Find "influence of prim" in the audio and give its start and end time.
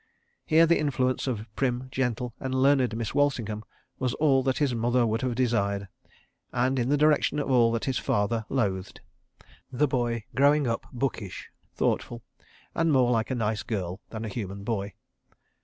0.79-1.87